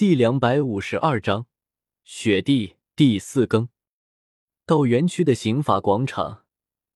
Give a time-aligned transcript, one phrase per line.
[0.00, 1.46] 第两百五十二章
[2.04, 3.68] 雪地第四更。
[4.64, 6.46] 道园区的刑法广场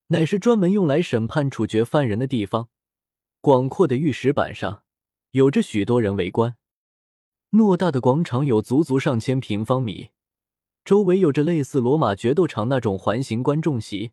[0.06, 2.70] 乃是专门用来审判处决犯人的地方。
[3.42, 4.84] 广阔的玉石板上
[5.32, 6.56] 有着许多人围观。
[7.50, 10.08] 偌大的广场有足足上千平方米，
[10.82, 14.12] 周围有着类似罗马决斗场那种环形观众席，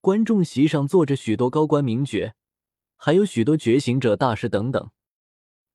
[0.00, 2.34] 观众席上坐着许多高官名爵，
[2.96, 4.90] 还有许多觉醒者大师等等。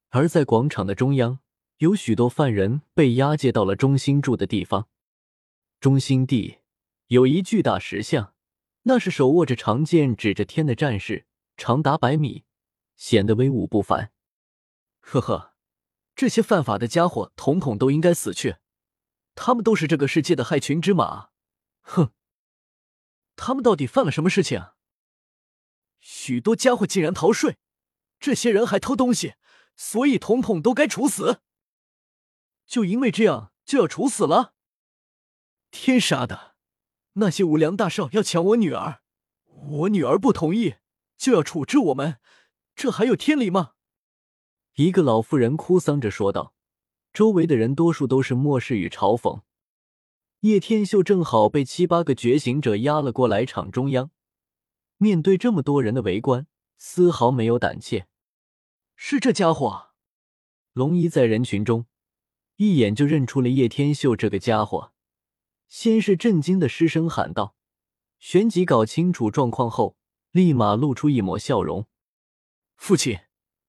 [0.10, 1.42] 而在广场的中央。
[1.80, 4.90] 有许多犯人被押解到了中心住的地方。
[5.80, 6.58] 中心地
[7.08, 8.34] 有一巨大石像，
[8.84, 11.26] 那是手握着长剑指着天的战士，
[11.56, 12.44] 长达百米，
[12.98, 14.12] 显得威武不凡。
[15.00, 15.54] 呵呵，
[16.18, 18.58] 这些犯法的家伙统统都应该死去，
[19.34, 21.30] 他们都是这个世界的害群之马。
[21.84, 22.12] 哼，
[23.38, 24.72] 他们到底犯了什么事情？
[26.02, 27.56] 许多家伙竟然逃税，
[28.20, 29.36] 这些人还偷东西，
[29.78, 31.40] 所以统统都该处死。
[32.70, 34.54] 就因为这样就要处死了？
[35.72, 36.56] 天杀的！
[37.14, 39.02] 那些无良大少要抢我女儿，
[39.48, 40.76] 我女儿不同意，
[41.18, 42.20] 就要处置我们，
[42.76, 43.72] 这还有天理吗？
[44.76, 46.54] 一个老妇人哭丧着说道。
[47.12, 49.42] 周围的人多数都是漠视与嘲讽。
[50.42, 54.12] 叶天秀正好被七八个觉醒者压了过来场中央，
[54.98, 56.46] 面对这么多人的围观，
[56.78, 58.08] 丝毫没有胆怯。
[58.96, 59.90] 是这家伙，
[60.74, 61.88] 龙一在人群中。
[62.60, 64.92] 一眼就认出了叶天秀这个家伙，
[65.70, 67.56] 先是震惊的失声喊道
[68.20, 69.96] ：“旋即搞清楚状况后，
[70.32, 71.88] 立马露出一抹笑容。
[72.76, 73.22] 父亲，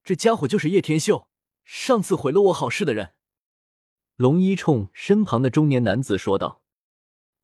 [0.03, 1.29] 这家伙就是叶天秀，
[1.63, 3.15] 上次毁了我好事的人。”
[4.19, 6.61] 龙一冲身旁的中年男子说道：“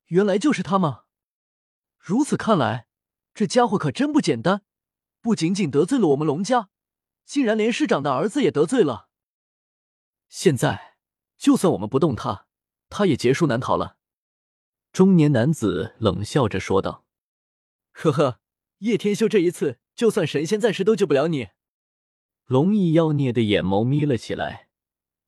[0.07, 1.05] 原来就是他吗？
[1.97, 2.89] 如此看来，
[3.33, 4.63] 这家伙可真不简单，
[5.21, 6.71] 不仅仅得罪了我们龙家，
[7.25, 9.11] 竟然连市长的儿子也得罪了。
[10.29, 10.86] 现在。”
[11.37, 12.47] 就算我们不动他，
[12.89, 13.97] 他也劫数难逃了。”
[14.93, 17.05] 中年男子冷笑着说道。
[17.93, 18.41] “呵呵，
[18.79, 21.49] 叶天修这一次，就算神仙在世都救不了你。”
[22.47, 24.69] 龙翼妖孽的眼眸眯了起来，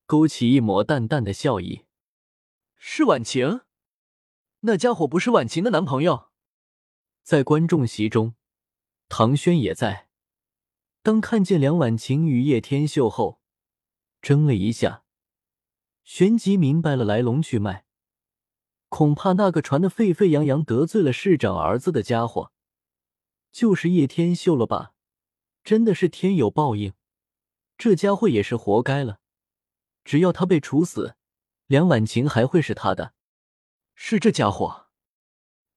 [0.06, 1.84] 勾起一抹淡淡的笑意。
[2.76, 3.62] “是婉晴？
[4.60, 6.28] 那家伙不是婉晴的男朋友？”
[7.22, 8.34] 在观众席中，
[9.08, 10.08] 唐轩也在。
[11.02, 13.40] 当看见梁婉晴与叶天秀后，
[14.22, 15.04] 怔了一下。
[16.08, 17.84] 旋即明白了来龙去脉，
[18.88, 22.50] 恐怕那个传的沸沸扬扬得罪了市长儿子的家伙，
[23.52, 24.94] 就是叶天秀了吧？
[25.62, 26.94] 真的是天有报应，
[27.76, 29.20] 这家伙也是活该了。
[30.02, 31.14] 只要他被处死，
[31.66, 33.12] 梁婉晴还会是他的。
[33.94, 34.86] 是这家伙。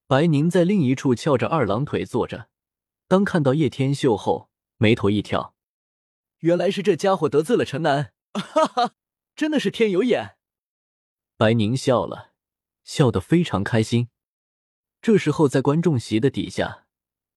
[0.08, 2.48] 白宁在另一处翘着二郎腿坐着，
[3.10, 5.54] 当看到叶天秀后，眉头一挑，
[6.40, 8.94] 原来是这家伙得罪了陈南，哈哈。
[9.36, 10.38] 真的是天有眼，
[11.38, 12.34] 白宁笑了，
[12.84, 14.10] 笑得非常开心。
[15.02, 16.86] 这时候，在观众席的底下，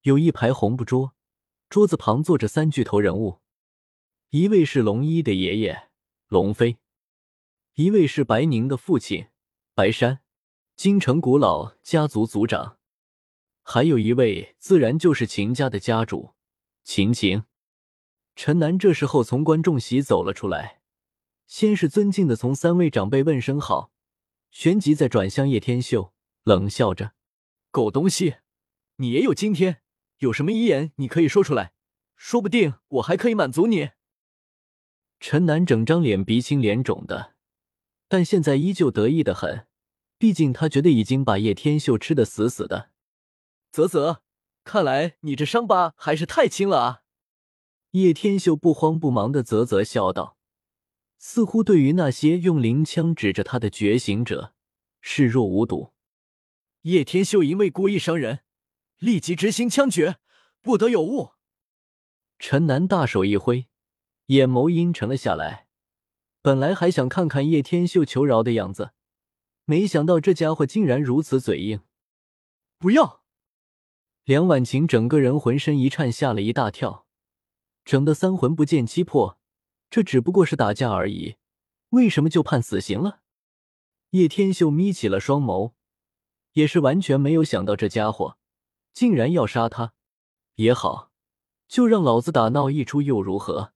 [0.03, 1.15] 有一排红布桌，
[1.71, 3.41] 桌子旁坐着三巨头人物，
[4.31, 5.89] 一位是龙一的爷爷
[6.29, 6.77] 龙飞，
[7.75, 9.29] 一位是白宁的父亲
[9.75, 10.21] 白山，
[10.77, 12.79] 京城古老家族族长，
[13.63, 16.35] 还有一位自然就是秦家的家主
[16.83, 17.45] 秦晴。
[18.37, 20.83] 陈南这时候从观众席走了出来。
[21.47, 23.93] 先是尊敬的从三位长辈问声好，
[24.51, 26.13] 旋即再转向叶天秀，
[26.43, 27.13] 冷笑着
[27.71, 28.37] ：“狗东西，
[28.97, 29.83] 你也有今天？
[30.19, 31.73] 有什么遗言你可以说出来，
[32.17, 33.91] 说不定我还可以满足你。”
[35.21, 37.35] 陈南整张脸鼻青脸肿的，
[38.09, 39.67] 但现在依旧得意的很，
[40.19, 42.91] 毕竟他觉得已经把叶天秀吃的死死的。
[43.71, 44.23] 啧啧，
[44.65, 47.03] 看来你这伤疤还是太轻了啊！
[47.93, 50.37] 叶天秀不慌不忙的啧啧笑道。
[51.27, 54.53] 似乎对于那些用灵枪指着他的觉醒者
[55.01, 55.95] 视若无睹。
[56.83, 58.41] 叶天秀因为故意伤人，
[58.99, 60.19] 立即执行枪决，
[60.61, 61.31] 不得有误。
[62.39, 63.69] 陈南大手一挥，
[64.27, 65.67] 眼眸阴沉了下来。
[66.43, 68.91] 本来还想看看叶天秀求饶的样子，
[69.65, 71.81] 没想到这家伙竟然如此嘴硬。
[72.79, 73.23] 不要！
[74.25, 77.07] 梁婉晴整个人浑身一颤，吓了一大跳，
[77.83, 79.41] 整的三魂不见七魄。
[79.95, 81.37] 这只不过是打架而已，
[81.91, 83.21] 为什么就判死刑了？
[84.11, 85.75] 叶天秀眯起了双眸，
[86.55, 88.37] 也是完全没有想到这家伙
[88.93, 89.93] 竟然要杀他。
[90.57, 91.13] 也好，
[91.69, 93.73] 就让老子打闹一出又如何？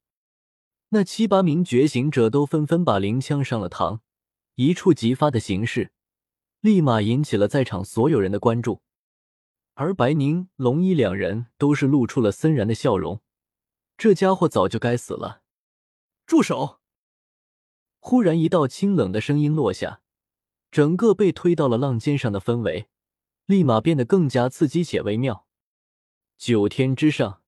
[0.89, 4.01] 那七八名觉醒者都纷纷把灵枪上了膛，
[4.57, 5.93] 一触即发的形式，
[6.61, 8.83] 立马引起了在场所有人的关注。
[9.75, 13.21] 而白宁、龙一两人都是露出了森然的笑容。
[13.97, 15.43] 这家伙早就该死了。
[16.29, 16.81] 住手！
[18.01, 20.03] 忽然一道清冷的声音落下，
[20.71, 22.91] 整个被推到了浪尖上的氛围
[23.47, 25.47] 立马变得更加刺激且微妙。
[26.37, 27.41] 九天之上，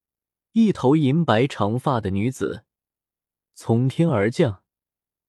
[0.52, 2.64] 一头银白长发的女子
[3.54, 4.62] 从天而降，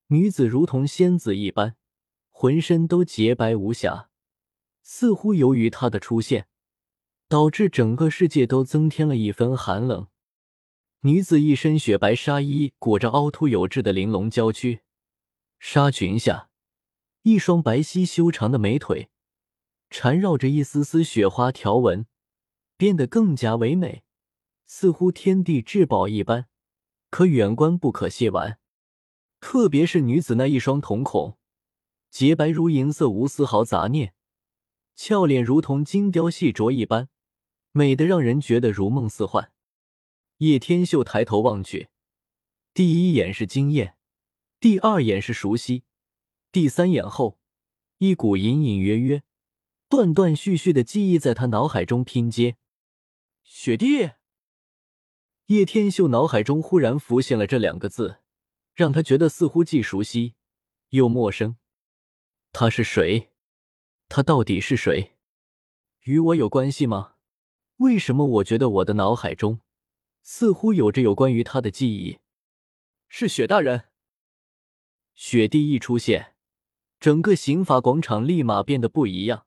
[0.07, 1.75] 女子如同仙子一般，
[2.29, 4.09] 浑身都洁白无瑕，
[4.81, 6.47] 似乎由于她的出现，
[7.27, 10.07] 导致整个世界都增添了一分寒冷。
[11.03, 14.81] 女子一身雪白纱衣，裹着凹凸有致的玲珑娇躯，
[15.57, 16.51] 纱裙下
[17.23, 19.09] 一双白皙修长的美腿，
[19.89, 22.05] 缠绕着一丝丝雪花条纹，
[22.77, 24.03] 变得更加唯美，
[24.67, 26.45] 似乎天地至宝一般，
[27.09, 28.59] 可远观不可亵玩。
[29.39, 31.39] 特别是女子那一双瞳孔，
[32.11, 34.13] 洁白如银色，无丝毫杂念，
[34.95, 37.09] 俏脸如同精雕细琢一般，
[37.71, 39.51] 美得让人觉得如梦似幻。
[40.41, 41.89] 叶天秀抬头望去，
[42.73, 43.95] 第一眼是惊艳，
[44.59, 45.83] 第二眼是熟悉，
[46.51, 47.37] 第三眼后，
[47.99, 49.21] 一股隐隐约约、
[49.87, 52.57] 断断续续的记忆在他脑海中拼接。
[53.43, 54.13] 雪地。
[55.45, 58.17] 叶天秀脑海中忽然浮现了这两个字，
[58.73, 60.33] 让他觉得似乎既熟悉
[60.89, 61.57] 又陌生。
[62.51, 63.29] 他是谁？
[64.09, 65.17] 他到底是谁？
[66.05, 67.17] 与我有关系吗？
[67.77, 69.61] 为什么我觉得我的脑海中？
[70.23, 72.19] 似乎有着有关于他的记忆，
[73.07, 73.85] 是雪大人。
[75.13, 76.35] 雪帝一出现，
[76.99, 79.45] 整个刑法广场立马变得不一样，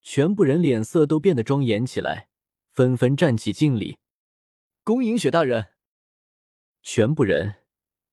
[0.00, 2.28] 全部人脸色都变得庄严起来，
[2.72, 3.98] 纷纷站起敬礼，
[4.82, 5.68] 恭迎雪大人。
[6.82, 7.56] 全部人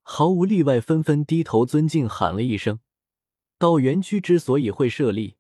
[0.01, 2.79] 毫无例外纷纷低头尊敬喊了一声。
[3.57, 5.37] 到园区之所以会设立，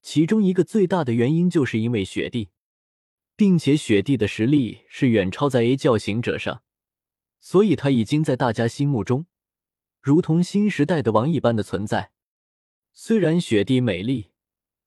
[0.00, 2.48] 其中一个最大的原因就是因为雪帝。
[3.40, 6.62] 并且雪帝的实力是远超在 A 教行者上，
[7.40, 9.24] 所以他已经在大家心目中
[10.02, 12.12] 如同新时代的王一般的存在。
[12.92, 14.32] 虽然雪帝美丽，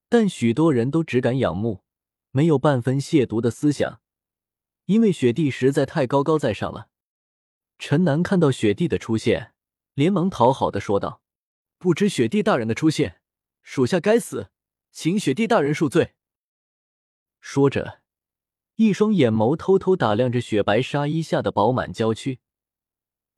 [0.07, 1.83] 但许多人都只敢仰慕，
[2.29, 4.01] 没有半分亵渎的思想，
[4.85, 6.89] 因为雪帝实在太高高在上了。
[7.79, 9.55] 陈南看到雪帝的出现，
[9.95, 11.23] 连忙讨好的说道
[11.79, 13.19] ：“不知雪帝大人的出现，
[13.63, 14.51] 属下该死，
[14.91, 16.13] 请雪帝大人恕罪。”
[17.41, 18.02] 说着。
[18.75, 22.39] 一双眼眸偷偷打量着雪白纱衣下的饱满娇躯，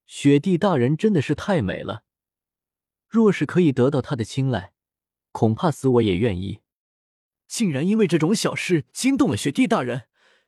[0.06, 2.04] 雪帝大人真的是太美了。
[3.08, 4.74] 若是可以得到她的青睐，
[5.32, 6.62] 恐怕死我也愿意。
[7.48, 10.08] 竟然因为这种小事惊动了雪帝大人，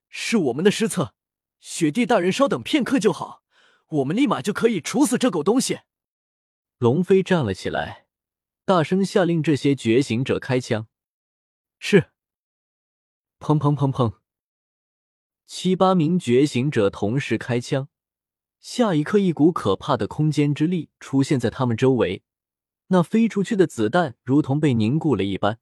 [0.10, 1.14] 是我们的失策。
[1.60, 3.44] 雪帝大人稍等片刻就好，
[3.88, 5.82] 我们立马就可以处死这狗东西。
[6.78, 8.08] 龙飞站了起来，
[8.64, 10.88] 大声下令这些觉醒者开枪。
[11.80, 12.12] 是。
[13.40, 14.17] 砰砰砰砰。
[15.48, 17.88] 七八名觉醒者同时开枪，
[18.60, 22.22] 下一刻，一股可怕的空间之力出现在他们周围，
[22.88, 25.60] 那飞出去的子弹如同被凝固了一般，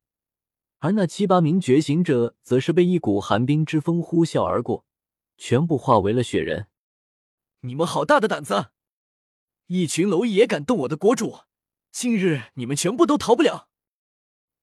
[0.80, 4.88] 而那七八名觉醒者则是被一股寒冰之风呼啸而过，
[5.38, 6.66] 全部化为了雪人。
[7.60, 8.72] 你们好大的胆子！
[9.68, 11.42] 一群蝼蚁也敢动我的国主！
[11.92, 13.70] 今日你们全部都逃不了！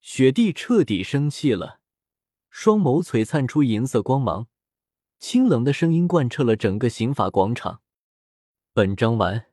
[0.00, 1.78] 雪帝彻底生气了，
[2.50, 4.48] 双眸璀璨出银色光芒。
[5.22, 7.80] 清冷的声音贯彻了整个刑法广场。
[8.74, 9.51] 本章完。